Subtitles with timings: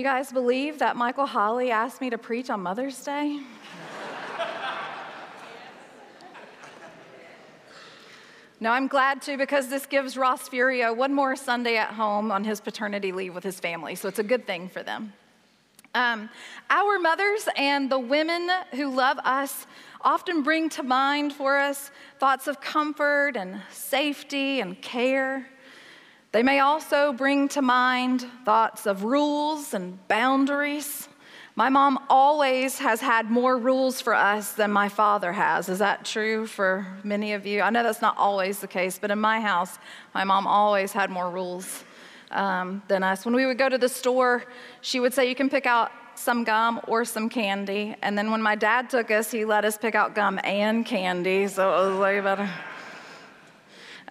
[0.00, 3.38] You guys believe that Michael Holly asked me to preach on Mother's Day?
[8.60, 12.44] no, I'm glad to because this gives Ross Furio one more Sunday at home on
[12.44, 15.12] his paternity leave with his family, so it's a good thing for them.
[15.94, 16.30] Um,
[16.70, 19.66] our mothers and the women who love us
[20.00, 25.46] often bring to mind for us thoughts of comfort and safety and care.
[26.32, 31.08] They may also bring to mind thoughts of rules and boundaries.
[31.56, 35.68] My mom always has had more rules for us than my father has.
[35.68, 37.62] Is that true for many of you?
[37.62, 39.78] I know that's not always the case, but in my house,
[40.14, 41.82] my mom always had more rules
[42.30, 43.24] um, than us.
[43.24, 44.44] When we would go to the store,
[44.82, 47.96] she would say, You can pick out some gum or some candy.
[48.02, 51.48] And then when my dad took us, he let us pick out gum and candy.
[51.48, 52.48] So it was way better.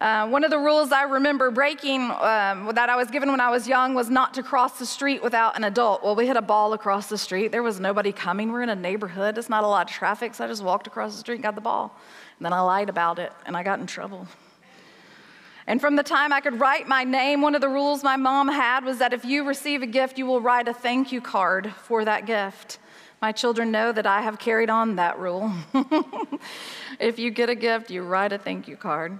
[0.00, 3.50] Uh, one of the rules I remember breaking um, that I was given when I
[3.50, 6.02] was young was not to cross the street without an adult.
[6.02, 7.52] Well, we hit a ball across the street.
[7.52, 8.50] There was nobody coming.
[8.50, 9.36] We're in a neighborhood.
[9.36, 11.54] It's not a lot of traffic, so I just walked across the street and got
[11.54, 11.94] the ball.
[12.38, 14.26] And then I lied about it, and I got in trouble.
[15.66, 18.48] And from the time I could write my name, one of the rules my mom
[18.48, 21.74] had was that if you receive a gift, you will write a thank you card
[21.82, 22.78] for that gift.
[23.20, 25.52] My children know that I have carried on that rule.
[26.98, 29.18] if you get a gift, you write a thank you card.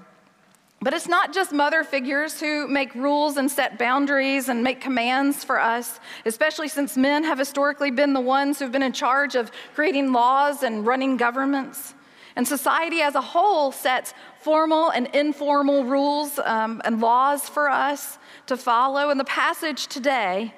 [0.83, 5.45] But it's not just mother figures who make rules and set boundaries and make commands
[5.45, 9.51] for us, especially since men have historically been the ones who've been in charge of
[9.75, 11.95] creating laws and running governments.
[12.35, 18.19] And society as a whole sets formal and informal rules um, and laws for us
[18.47, 19.11] to follow.
[19.11, 20.55] And the passage today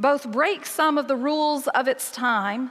[0.00, 2.70] both breaks some of the rules of its time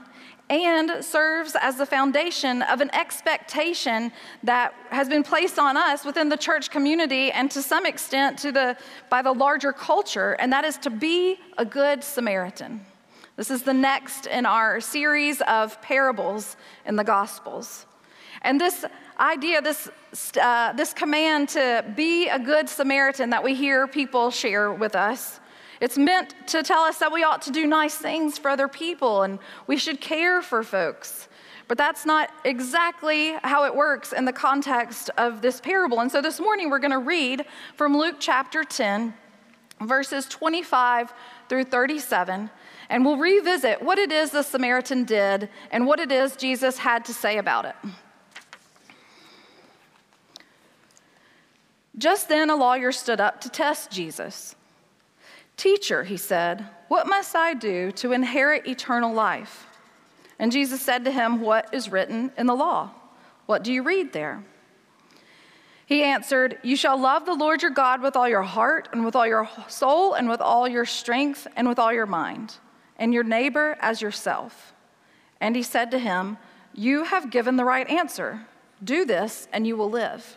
[0.50, 4.10] and serves as the foundation of an expectation
[4.42, 8.50] that has been placed on us within the church community and to some extent to
[8.50, 8.76] the,
[9.08, 12.84] by the larger culture, and that is to be a good Samaritan.
[13.36, 17.86] This is the next in our series of parables in the Gospels.
[18.42, 18.84] And this
[19.18, 19.88] idea, this,
[20.40, 25.39] uh, this command to be a good Samaritan that we hear people share with us,
[25.80, 29.22] it's meant to tell us that we ought to do nice things for other people
[29.22, 31.28] and we should care for folks.
[31.68, 36.00] But that's not exactly how it works in the context of this parable.
[36.00, 37.46] And so this morning we're going to read
[37.76, 39.14] from Luke chapter 10,
[39.80, 41.12] verses 25
[41.48, 42.50] through 37,
[42.90, 47.04] and we'll revisit what it is the Samaritan did and what it is Jesus had
[47.04, 47.76] to say about it.
[51.96, 54.56] Just then, a lawyer stood up to test Jesus.
[55.60, 59.68] Teacher, he said, what must I do to inherit eternal life?
[60.40, 62.90] And Jesus said to him, What is written in the law?
[63.46, 64.42] What do you read there?
[65.86, 69.14] He answered, You shall love the Lord your God with all your heart, and with
[69.14, 72.56] all your soul, and with all your strength, and with all your mind,
[72.96, 74.74] and your neighbor as yourself.
[75.40, 76.38] And he said to him,
[76.74, 78.46] You have given the right answer.
[78.82, 80.36] Do this, and you will live.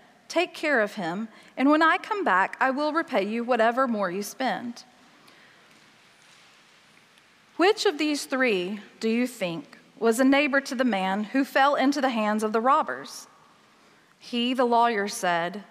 [0.31, 4.09] Take care of him, and when I come back, I will repay you whatever more
[4.09, 4.85] you spend.
[7.57, 11.75] Which of these three do you think was a neighbor to the man who fell
[11.75, 13.27] into the hands of the robbers?
[14.19, 15.65] He, the lawyer, said,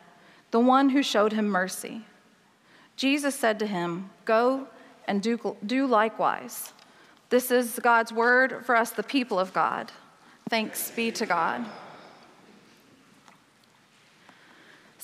[0.50, 2.02] The one who showed him mercy.
[2.96, 4.68] Jesus said to him, Go
[5.08, 6.74] and do, do likewise.
[7.30, 9.90] This is God's word for us, the people of God.
[10.50, 11.64] Thanks be to God.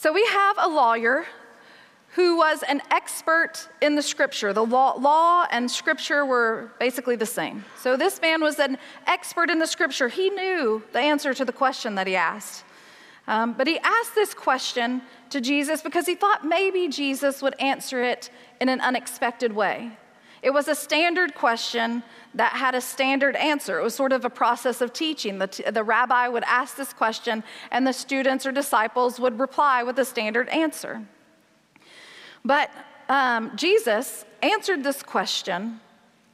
[0.07, 1.27] So we have a lawyer
[2.11, 4.53] who was an expert in the scripture.
[4.53, 7.65] The law, law, and scripture were basically the same.
[7.81, 10.07] So this man was an expert in the scripture.
[10.07, 12.63] He knew the answer to the question that he asked.
[13.27, 18.05] Um, but he asked this question to Jesus because he thought maybe Jesus would answer
[18.05, 18.31] it
[18.61, 19.91] in an unexpected way.
[20.43, 22.03] It was a standard question
[22.35, 23.79] that had a standard answer.
[23.79, 25.39] It was sort of a process of teaching.
[25.39, 29.83] The, t- the rabbi would ask this question, and the students or disciples would reply
[29.83, 31.03] with a standard answer.
[32.45, 32.71] But
[33.09, 35.81] um, Jesus answered this question,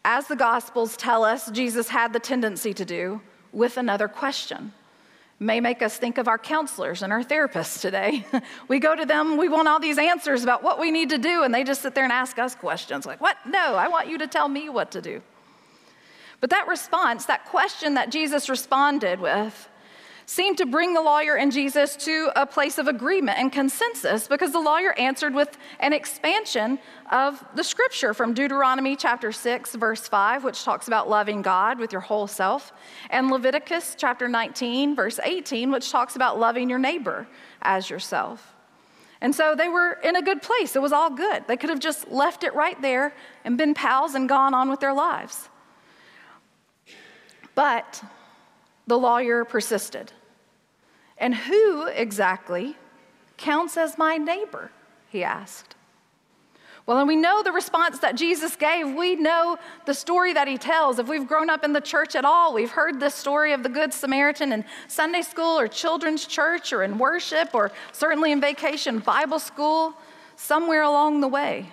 [0.04, 3.20] as the Gospels tell us Jesus had the tendency to do,
[3.52, 4.72] with another question
[5.42, 8.24] may make us think of our counselors and our therapists today.
[8.68, 11.42] we go to them, we want all these answers about what we need to do,
[11.42, 13.36] and they just sit there and ask us questions like, What?
[13.46, 15.22] No, I want you to tell me what to do.
[16.40, 19.68] But that response, that question that Jesus responded with,
[20.26, 24.52] seemed to bring the lawyer and Jesus to a place of agreement and consensus because
[24.52, 26.78] the lawyer answered with an expansion
[27.10, 31.92] of the scripture from Deuteronomy chapter 6, verse 5, which talks about loving God with
[31.92, 32.72] your whole self,
[33.10, 37.26] and Leviticus chapter 19, verse 18, which talks about loving your neighbor
[37.62, 38.54] as yourself.
[39.20, 40.74] And so they were in a good place.
[40.74, 41.44] It was all good.
[41.46, 43.14] They could have just left it right there
[43.44, 45.48] and been pals and gone on with their lives.
[47.54, 48.02] But
[48.86, 50.12] the lawyer persisted.
[51.18, 52.76] And who exactly
[53.36, 54.70] counts as my neighbor?
[55.08, 55.76] He asked.
[56.84, 58.92] Well, and we know the response that Jesus gave.
[58.96, 59.56] We know
[59.86, 60.98] the story that he tells.
[60.98, 63.68] If we've grown up in the church at all, we've heard this story of the
[63.68, 68.98] Good Samaritan in Sunday school or children's church or in worship or certainly in vacation
[68.98, 69.94] Bible school,
[70.34, 71.70] somewhere along the way.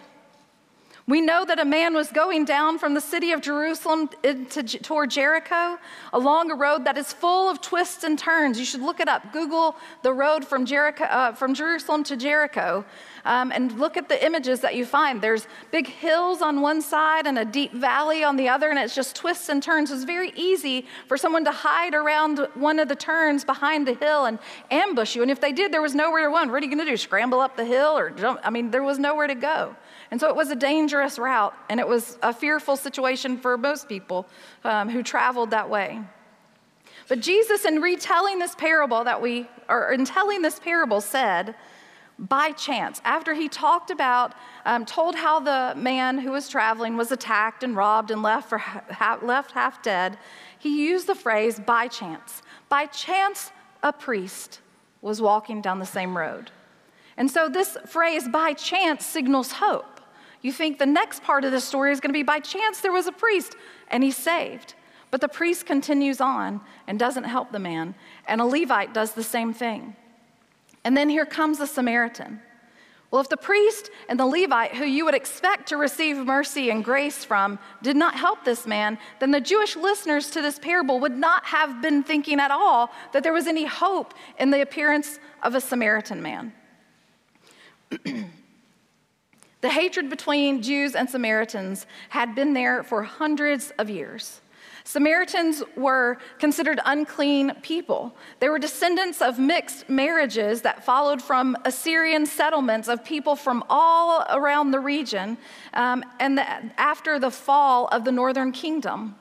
[1.10, 5.10] We know that a man was going down from the city of Jerusalem into, toward
[5.10, 5.80] Jericho
[6.14, 8.60] along a road that is full of twists and turns.
[8.60, 9.34] You should look it up.
[9.34, 12.86] Google the road from, Jericho, uh, from Jerusalem to Jericho
[13.26, 15.20] um, and look at the images that you find.
[15.20, 18.94] There's big hills on one side and a deep valley on the other, and it's
[18.94, 19.90] just twists and turns.
[19.90, 24.26] It's very easy for someone to hide around one of the turns behind a hill
[24.26, 24.38] and
[24.70, 25.24] ambush you.
[25.24, 26.52] And if they did, there was nowhere to run.
[26.52, 26.98] What are you going to do?
[26.98, 28.42] Scramble up the hill or jump?
[28.44, 29.76] I mean, there was nowhere to go.
[30.12, 33.88] And so it was a dangerous route, and it was a fearful situation for most
[33.88, 34.28] people
[34.64, 36.02] um, who traveled that way.
[37.08, 41.56] But Jesus, in retelling this parable that we, or in telling this parable, said,
[42.18, 44.34] by chance, after he talked about,
[44.66, 48.62] um, told how the man who was traveling was attacked and robbed and left, for
[49.22, 50.18] left half dead,
[50.58, 52.42] he used the phrase by chance.
[52.68, 53.52] By chance,
[53.82, 54.60] a priest
[55.02, 56.52] was walking down the same road.
[57.16, 59.99] And so this phrase, by chance, signals hope.
[60.42, 62.92] You think the next part of the story is going to be by chance there
[62.92, 63.56] was a priest
[63.90, 64.76] and he's saved.
[65.12, 67.96] But the priest continues on and doesn't help the man,
[68.28, 69.96] and a Levite does the same thing.
[70.84, 72.42] And then here comes a Samaritan.
[73.12, 76.86] Well, if the priest and the Levite, who you would expect to receive mercy and
[76.86, 81.18] grace from, did not help this man, then the Jewish listeners to this parable would
[81.18, 85.56] not have been thinking at all that there was any hope in the appearance of
[85.56, 86.54] a Samaritan man.
[89.62, 94.42] The hatred between Jews and Samaritans had been there for hundreds of years.
[94.86, 98.16] Samaritans were considered unclean people.
[98.40, 104.26] They were descendants of mixed marriages that followed from Assyrian settlements of people from all
[104.30, 105.38] around the region
[105.74, 106.46] um, and the,
[106.80, 109.16] after the fall of the northern kingdom.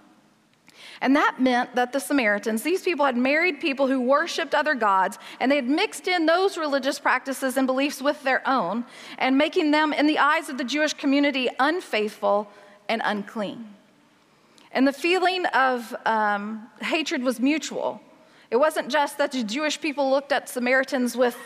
[1.00, 5.18] And that meant that the Samaritans, these people had married people who worshiped other gods,
[5.38, 8.84] and they had mixed in those religious practices and beliefs with their own,
[9.18, 12.48] and making them, in the eyes of the Jewish community, unfaithful
[12.88, 13.74] and unclean.
[14.72, 18.00] And the feeling of um, hatred was mutual.
[18.50, 21.36] It wasn't just that the Jewish people looked at Samaritans with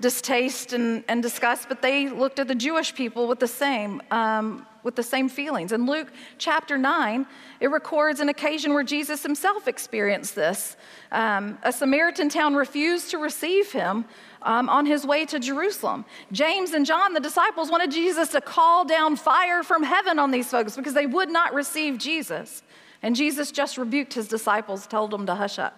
[0.00, 4.02] distaste and, and disgust, but they looked at the Jewish people with the same.
[4.10, 5.72] Um, with the same feelings.
[5.72, 7.26] In Luke chapter 9,
[7.58, 10.76] it records an occasion where Jesus himself experienced this.
[11.10, 14.04] Um, a Samaritan town refused to receive him
[14.42, 16.04] um, on his way to Jerusalem.
[16.30, 20.48] James and John, the disciples, wanted Jesus to call down fire from heaven on these
[20.48, 22.62] folks because they would not receive Jesus.
[23.02, 25.76] And Jesus just rebuked his disciples, told them to hush up.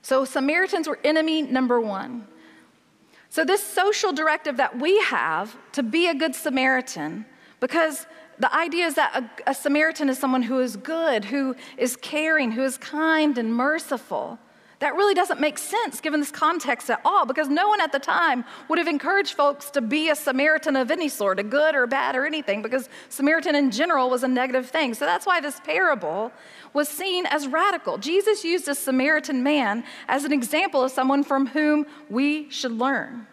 [0.00, 2.26] So, Samaritans were enemy number one.
[3.28, 7.26] So, this social directive that we have to be a good Samaritan,
[7.60, 8.06] because
[8.38, 12.52] the idea is that a, a, Samaritan is someone who is good, who is caring,
[12.52, 14.38] who is kind and merciful.
[14.78, 17.98] That really doesn't make sense given this context at all, because no one at the
[17.98, 21.86] time would have encouraged folks to be a Samaritan of any sort, a good or
[21.86, 24.92] bad or anything, because Samaritan in general was a negative thing.
[24.92, 26.30] So that's why this parable
[26.74, 27.96] was seen as radical.
[27.96, 33.26] Jesus used a Samaritan man as an example of someone from whom we should learn,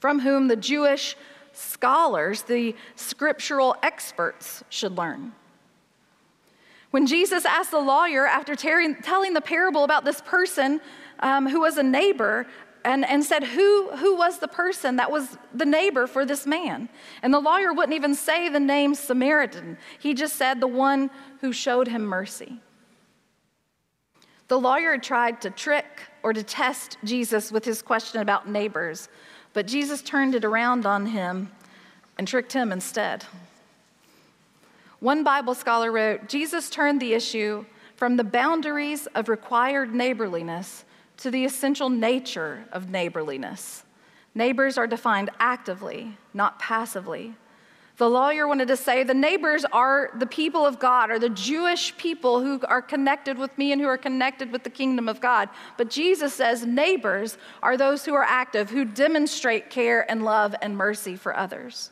[0.00, 1.16] from whom the Jewish
[1.52, 5.32] scholars, the scriptural experts, should learn.
[6.92, 10.80] When Jesus asked the lawyer, after telling the parable about this person
[11.20, 12.46] um, who was a neighbor,
[12.84, 16.88] and, and said, who, who was the person that was the neighbor for this man?
[17.22, 19.78] And the lawyer wouldn't even say the name Samaritan.
[20.00, 22.60] He just said the one who showed him mercy.
[24.48, 25.86] The lawyer tried to trick
[26.22, 29.08] or to test Jesus with his question about neighbors,
[29.54, 31.50] but Jesus turned it around on him
[32.18, 33.24] and tricked him instead.
[35.02, 37.64] One Bible scholar wrote Jesus turned the issue
[37.96, 40.84] from the boundaries of required neighborliness
[41.16, 43.82] to the essential nature of neighborliness.
[44.32, 47.34] Neighbors are defined actively, not passively.
[47.96, 51.96] The lawyer wanted to say the neighbors are the people of God, or the Jewish
[51.96, 55.48] people who are connected with me and who are connected with the kingdom of God.
[55.76, 60.76] But Jesus says neighbors are those who are active, who demonstrate care and love and
[60.76, 61.90] mercy for others.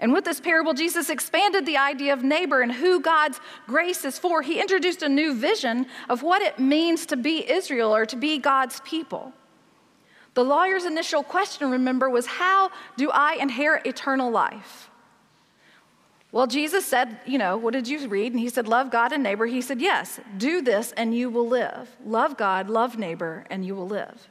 [0.00, 4.18] And with this parable, Jesus expanded the idea of neighbor and who God's grace is
[4.18, 4.40] for.
[4.40, 8.38] He introduced a new vision of what it means to be Israel or to be
[8.38, 9.32] God's people.
[10.34, 14.88] The lawyer's initial question, remember, was How do I inherit eternal life?
[16.32, 18.32] Well, Jesus said, You know, what did you read?
[18.32, 19.46] And he said, Love God and neighbor.
[19.46, 21.94] He said, Yes, do this and you will live.
[22.06, 24.28] Love God, love neighbor, and you will live.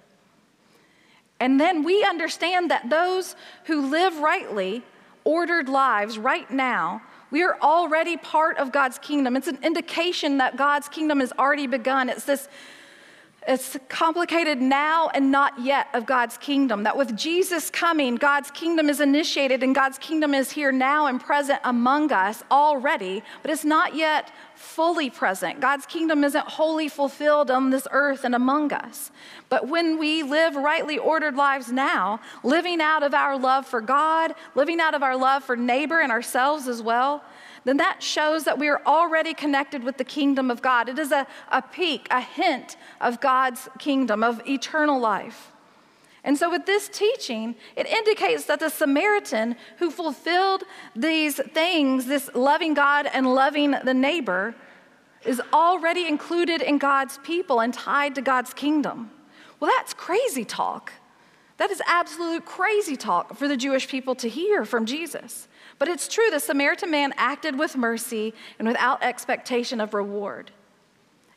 [1.39, 3.35] And then we understand that those
[3.65, 4.83] who live rightly,
[5.29, 9.37] ordered lives right now, we are already part of God's kingdom.
[9.37, 12.09] It's an indication that God's kingdom has already begun.
[12.09, 12.47] It's this
[13.49, 16.83] it's complicated now and not yet of God's kingdom.
[16.83, 21.19] That with Jesus coming, God's kingdom is initiated and God's kingdom is here now and
[21.19, 25.59] present among us already, but it's not yet fully present.
[25.61, 29.09] God's kingdom isn't wholly fulfilled on this earth and among us.
[29.49, 34.35] But when we live rightly ordered lives now, living out of our love for God,
[34.53, 37.23] living out of our love for neighbor and ourselves as well,
[37.65, 40.89] then that shows that we are already connected with the kingdom of God.
[40.89, 45.51] It is a, a peek, a hint of God's kingdom, of eternal life.
[46.23, 50.63] And so, with this teaching, it indicates that the Samaritan who fulfilled
[50.95, 54.55] these things, this loving God and loving the neighbor,
[55.25, 59.11] is already included in God's people and tied to God's kingdom.
[59.59, 60.93] Well, that's crazy talk.
[61.57, 65.48] That is absolute crazy talk for the Jewish people to hear from Jesus.
[65.79, 70.51] But it's true, the Samaritan man acted with mercy and without expectation of reward.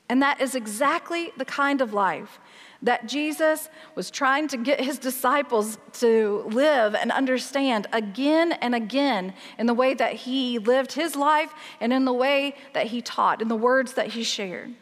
[0.08, 2.38] And that is exactly the kind of life
[2.82, 9.32] that Jesus was trying to get his disciples to live and understand again and again
[9.58, 13.40] in the way that he lived his life and in the way that he taught,
[13.40, 14.74] in the words that he shared.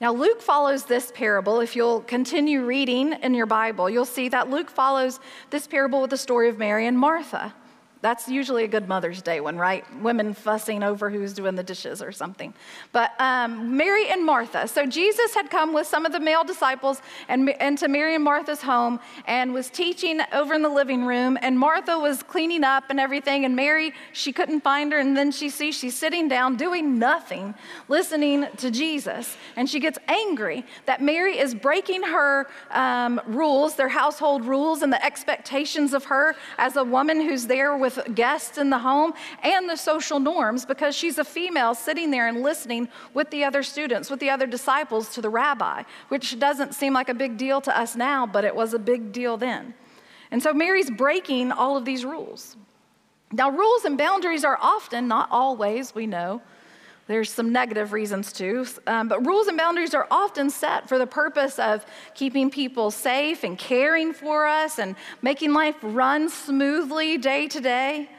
[0.00, 1.60] Now, Luke follows this parable.
[1.60, 5.18] If you'll continue reading in your Bible, you'll see that Luke follows
[5.50, 7.52] this parable with the story of Mary and Martha.
[8.00, 9.84] That's usually a good Mother's Day one, right?
[10.00, 12.54] Women fussing over who's doing the dishes or something.
[12.92, 14.68] But um, Mary and Martha.
[14.68, 18.62] So Jesus had come with some of the male disciples and, into Mary and Martha's
[18.62, 21.36] home and was teaching over in the living room.
[21.42, 23.44] And Martha was cleaning up and everything.
[23.44, 24.98] And Mary, she couldn't find her.
[25.00, 27.52] And then she sees she's sitting down doing nothing,
[27.88, 29.36] listening to Jesus.
[29.56, 34.92] And she gets angry that Mary is breaking her um, rules, their household rules, and
[34.92, 39.12] the expectations of her as a woman who's there with with guests in the home
[39.42, 43.62] and the social norms because she's a female sitting there and listening with the other
[43.62, 47.60] students, with the other disciples to the rabbi, which doesn't seem like a big deal
[47.60, 49.74] to us now, but it was a big deal then.
[50.30, 52.56] And so Mary's breaking all of these rules.
[53.32, 56.40] Now, rules and boundaries are often, not always, we know,
[57.08, 61.06] there's some negative reasons too, um, but rules and boundaries are often set for the
[61.06, 61.84] purpose of
[62.14, 68.10] keeping people safe and caring for us and making life run smoothly day to day.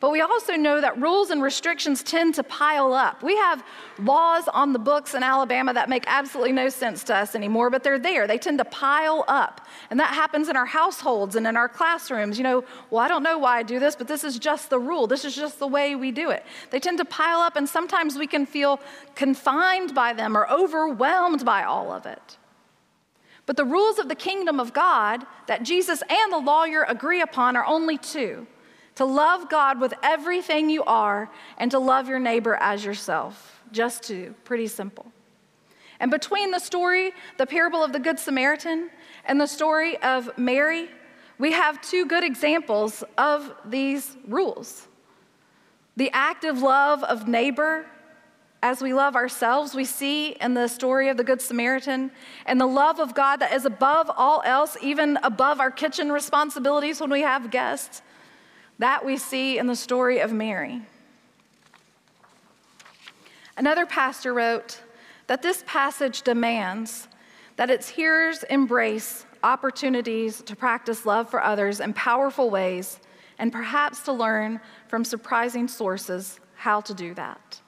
[0.00, 3.24] But we also know that rules and restrictions tend to pile up.
[3.24, 3.64] We have
[3.98, 7.82] laws on the books in Alabama that make absolutely no sense to us anymore, but
[7.82, 8.28] they're there.
[8.28, 9.66] They tend to pile up.
[9.90, 12.38] And that happens in our households and in our classrooms.
[12.38, 14.78] You know, well, I don't know why I do this, but this is just the
[14.78, 15.08] rule.
[15.08, 16.44] This is just the way we do it.
[16.70, 18.78] They tend to pile up, and sometimes we can feel
[19.16, 22.38] confined by them or overwhelmed by all of it.
[23.46, 27.56] But the rules of the kingdom of God that Jesus and the lawyer agree upon
[27.56, 28.46] are only two
[28.98, 33.62] to love God with everything you are, and to love your neighbor as yourself.
[33.70, 35.06] Just two, pretty simple.
[36.00, 38.90] And between the story, the parable of the Good Samaritan,
[39.24, 40.88] and the story of Mary,
[41.38, 44.88] we have two good examples of these rules.
[45.96, 47.86] The active love of neighbor
[48.64, 52.10] as we love ourselves, we see in the story of the Good Samaritan,
[52.46, 57.00] and the love of God that is above all else, even above our kitchen responsibilities
[57.00, 58.02] when we have guests.
[58.78, 60.82] That we see in the story of Mary.
[63.56, 64.80] Another pastor wrote
[65.26, 67.08] that this passage demands
[67.56, 73.00] that its hearers embrace opportunities to practice love for others in powerful ways
[73.38, 77.60] and perhaps to learn from surprising sources how to do that.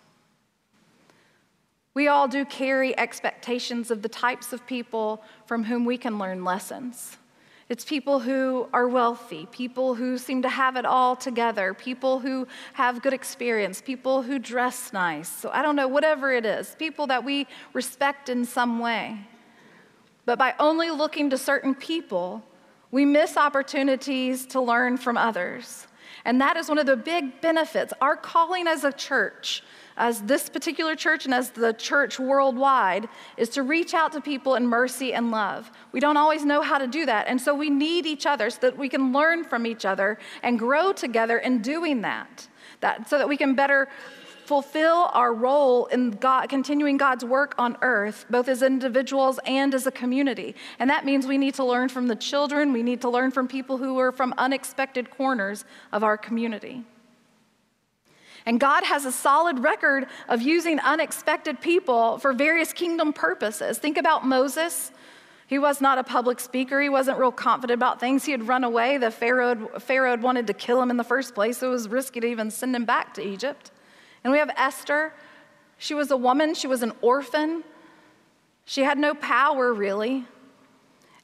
[1.92, 6.44] We all do carry expectations of the types of people from whom we can learn
[6.44, 7.18] lessons.
[7.70, 12.48] It's people who are wealthy, people who seem to have it all together, people who
[12.72, 15.28] have good experience, people who dress nice.
[15.28, 19.20] So I don't know, whatever it is, people that we respect in some way.
[20.26, 22.42] But by only looking to certain people,
[22.90, 25.86] we miss opportunities to learn from others.
[26.24, 27.92] And that is one of the big benefits.
[28.00, 29.62] Our calling as a church,
[30.00, 34.54] as this particular church and as the church worldwide, is to reach out to people
[34.54, 35.70] in mercy and love.
[35.92, 37.28] We don't always know how to do that.
[37.28, 40.58] And so we need each other so that we can learn from each other and
[40.58, 42.48] grow together in doing that.
[42.80, 43.88] that so that we can better
[44.46, 49.86] fulfill our role in God, continuing God's work on earth, both as individuals and as
[49.86, 50.56] a community.
[50.80, 53.46] And that means we need to learn from the children, we need to learn from
[53.46, 56.84] people who are from unexpected corners of our community.
[58.46, 63.78] And God has a solid record of using unexpected people for various kingdom purposes.
[63.78, 64.92] Think about Moses.
[65.46, 66.80] He was not a public speaker.
[66.80, 68.24] He wasn't real confident about things.
[68.24, 68.98] He had run away.
[68.98, 72.20] The Pharaoh, Pharaoh wanted to kill him in the first place, so it was risky
[72.20, 73.72] to even send him back to Egypt.
[74.22, 75.12] And we have Esther.
[75.76, 77.64] She was a woman, she was an orphan.
[78.64, 80.24] She had no power, really.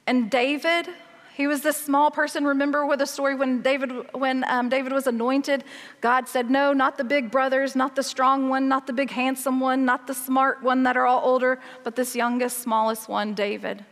[0.06, 0.88] And David,
[1.36, 2.46] he was this small person.
[2.46, 5.64] Remember with the story when David, when um, David was anointed,
[6.00, 9.60] God said, "No, not the big brothers, not the strong one, not the big handsome
[9.60, 13.84] one, not the smart one that are all older, but this youngest, smallest one, David."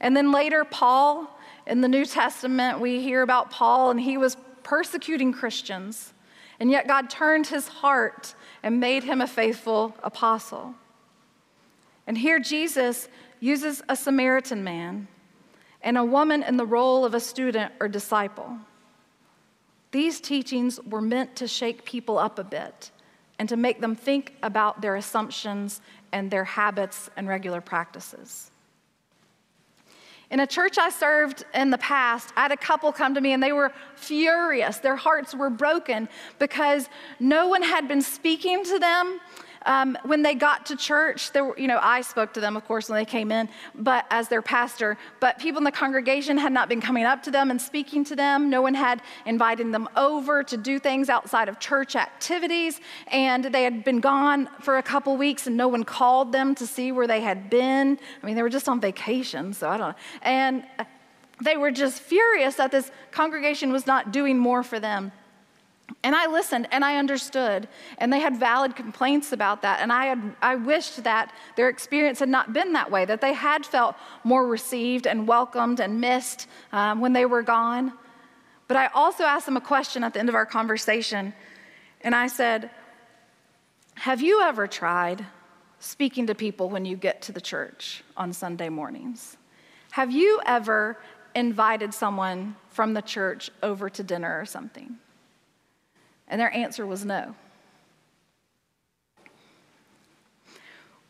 [0.00, 1.36] And then later, Paul.
[1.66, 6.14] In the New Testament, we hear about Paul, and he was persecuting Christians.
[6.58, 10.74] And yet God turned his heart and made him a faithful apostle.
[12.06, 13.08] And here Jesus
[13.40, 15.06] uses a Samaritan man
[15.82, 18.58] and a woman in the role of a student or disciple.
[19.92, 22.90] These teachings were meant to shake people up a bit
[23.38, 25.80] and to make them think about their assumptions
[26.12, 28.50] and their habits and regular practices.
[30.30, 33.32] In a church I served in the past, I had a couple come to me
[33.32, 34.78] and they were furious.
[34.78, 36.88] Their hearts were broken because
[37.18, 39.20] no one had been speaking to them
[39.66, 42.66] um, when they got to church, there were, you know, I spoke to them, of
[42.66, 46.52] course, when they came in, but as their pastor, but people in the congregation had
[46.52, 48.48] not been coming up to them and speaking to them.
[48.48, 53.64] No one had invited them over to do things outside of church activities, and they
[53.64, 57.06] had been gone for a couple weeks, and no one called them to see where
[57.06, 57.98] they had been.
[58.22, 59.96] I mean, they were just on vacation, so I don't know.
[60.22, 60.64] And
[61.42, 65.12] they were just furious that this congregation was not doing more for them.
[66.02, 69.80] And I listened and I understood, and they had valid complaints about that.
[69.80, 73.34] And I, had, I wished that their experience had not been that way, that they
[73.34, 77.92] had felt more received and welcomed and missed um, when they were gone.
[78.68, 81.34] But I also asked them a question at the end of our conversation,
[82.02, 82.70] and I said,
[83.94, 85.26] Have you ever tried
[85.80, 89.36] speaking to people when you get to the church on Sunday mornings?
[89.90, 90.98] Have you ever
[91.34, 94.98] invited someone from the church over to dinner or something?
[96.30, 97.34] And their answer was no.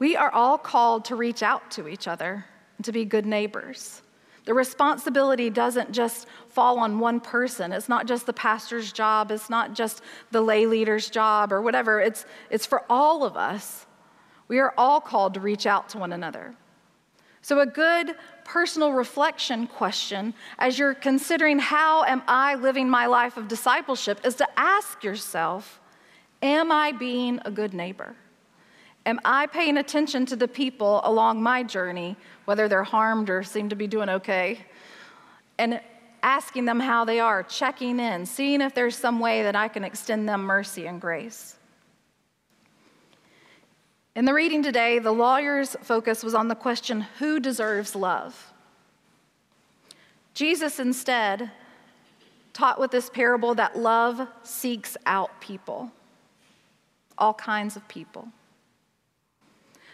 [0.01, 2.47] We are all called to reach out to each other
[2.79, 4.01] and to be good neighbors.
[4.47, 7.71] The responsibility doesn't just fall on one person.
[7.71, 12.01] It's not just the pastor's job, it's not just the lay leader's job or whatever.
[12.01, 13.87] It's, it's for all of us.
[14.49, 16.55] We are all called to reach out to one another.
[17.43, 23.37] So, a good personal reflection question as you're considering how am I living my life
[23.37, 25.81] of discipleship is to ask yourself,
[26.43, 28.17] am I being a good neighbor?
[29.07, 33.71] Am I paying attention to the people along my journey, whether they're harmed or seem
[33.71, 34.67] to be doing okay?
[35.59, 35.81] And
[36.23, 39.85] asking them how they are, checking in, seeing if there's some way that I can
[39.85, 41.57] extend them mercy and grace.
[44.17, 48.53] In the reading today, the lawyer's focus was on the question who deserves love?
[50.35, 51.51] Jesus instead
[52.53, 55.93] taught with this parable that love seeks out people,
[57.17, 58.29] all kinds of people.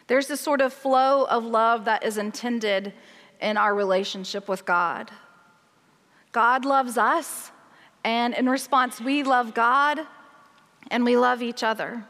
[0.06, 2.94] There's this sort of flow of love that is intended
[3.40, 5.10] in our relationship with God.
[6.32, 7.50] God loves us,
[8.02, 10.00] and in response, we love God
[10.90, 12.04] and we love each other.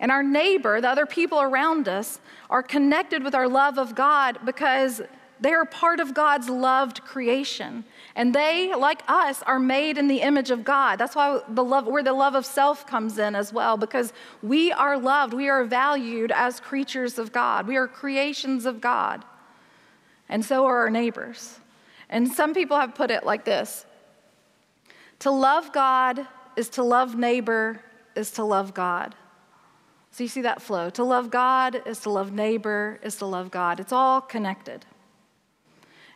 [0.00, 4.38] And our neighbor, the other people around us, are connected with our love of God
[4.44, 5.02] because
[5.40, 7.84] they are part of God's loved creation.
[8.14, 10.98] And they, like us, are made in the image of God.
[10.98, 14.72] That's why the love, where the love of self comes in as well, because we
[14.72, 15.32] are loved.
[15.32, 17.66] We are valued as creatures of God.
[17.66, 19.24] We are creations of God.
[20.28, 21.58] and so are our neighbors.
[22.08, 23.86] And some people have put it like this
[25.20, 27.82] To love God is to love neighbor,
[28.14, 29.14] is to love God.
[30.20, 30.90] So you see that flow.
[30.90, 33.80] To love God is to love neighbor, is to love God.
[33.80, 34.84] It's all connected.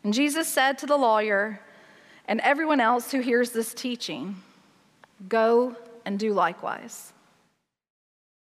[0.02, 1.60] And Jesus said to the lawyer
[2.28, 4.42] and everyone else who hears this teaching,
[5.26, 7.14] Go and do likewise.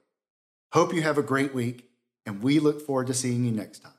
[0.74, 1.90] Hope you have a great week,
[2.26, 3.93] and we look forward to seeing you next time.